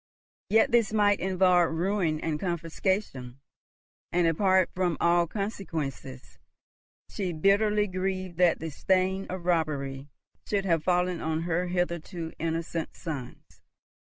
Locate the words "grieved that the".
7.85-8.71